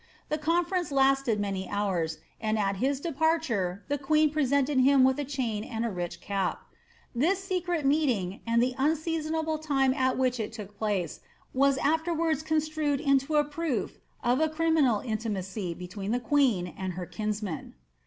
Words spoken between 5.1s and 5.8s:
a chain